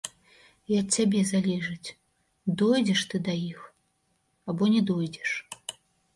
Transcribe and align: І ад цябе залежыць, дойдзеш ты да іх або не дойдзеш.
І 0.71 0.77
ад 0.83 0.87
цябе 0.95 1.19
залежыць, 1.31 1.93
дойдзеш 2.63 2.99
ты 3.13 3.23
да 3.29 3.37
іх 3.51 3.59
або 4.49 4.73
не 4.79 4.85
дойдзеш. 4.91 5.29